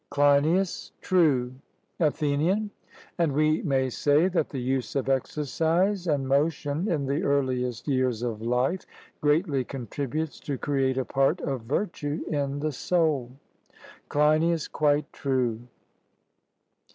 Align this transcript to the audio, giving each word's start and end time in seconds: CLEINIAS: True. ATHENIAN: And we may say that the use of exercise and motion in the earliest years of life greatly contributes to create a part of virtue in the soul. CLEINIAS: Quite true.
CLEINIAS: 0.09 0.93
True. 0.99 1.53
ATHENIAN: 1.99 2.71
And 3.19 3.33
we 3.33 3.61
may 3.61 3.87
say 3.91 4.27
that 4.29 4.49
the 4.49 4.57
use 4.59 4.95
of 4.95 5.07
exercise 5.09 6.07
and 6.07 6.27
motion 6.27 6.89
in 6.91 7.05
the 7.05 7.21
earliest 7.21 7.87
years 7.87 8.23
of 8.23 8.41
life 8.41 8.83
greatly 9.21 9.63
contributes 9.63 10.39
to 10.39 10.57
create 10.57 10.97
a 10.97 11.05
part 11.05 11.39
of 11.41 11.65
virtue 11.65 12.23
in 12.27 12.61
the 12.61 12.71
soul. 12.71 13.33
CLEINIAS: 14.09 14.69
Quite 14.69 15.13
true. 15.13 15.67